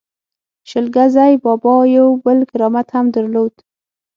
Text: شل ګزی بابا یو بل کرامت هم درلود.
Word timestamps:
شل 0.69 0.85
ګزی 0.95 1.33
بابا 1.43 1.73
یو 1.95 2.07
بل 2.23 2.39
کرامت 2.51 2.87
هم 2.95 3.05
درلود. 3.15 3.53